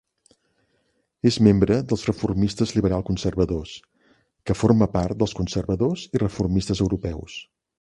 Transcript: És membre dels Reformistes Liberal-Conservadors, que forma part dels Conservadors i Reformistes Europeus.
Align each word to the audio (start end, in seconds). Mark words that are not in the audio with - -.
És 1.31 1.35
membre 1.47 1.75
dels 1.91 2.05
Reformistes 2.09 2.73
Liberal-Conservadors, 2.77 3.75
que 4.51 4.57
forma 4.63 4.89
part 4.97 5.21
dels 5.21 5.37
Conservadors 5.41 6.07
i 6.19 6.23
Reformistes 6.27 6.83
Europeus. 6.89 7.39